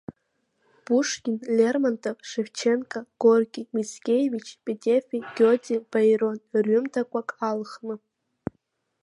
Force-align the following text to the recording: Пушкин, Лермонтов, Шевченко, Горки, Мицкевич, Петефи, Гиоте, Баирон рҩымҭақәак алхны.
Пушкин, 0.85 1.35
Лермонтов, 1.57 2.17
Шевченко, 2.31 2.99
Горки, 3.23 3.61
Мицкевич, 3.75 4.47
Петефи, 4.65 5.17
Гиоте, 5.35 5.77
Баирон 5.91 6.37
рҩымҭақәак 6.63 7.29
алхны. 7.49 7.95